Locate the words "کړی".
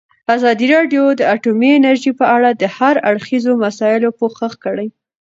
4.65-4.87